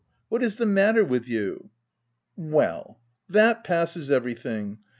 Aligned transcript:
what 0.29 0.41
is 0.41 0.55
the 0.55 0.65
matter 0.65 1.05
with 1.05 1.27
you 1.27 1.69
?""Well! 2.35 2.99
that 3.29 3.63
passes 3.63 4.09
everything! 4.09 4.79